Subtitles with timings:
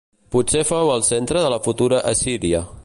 [0.35, 2.67] Potser fou el centre de la futura Assíria.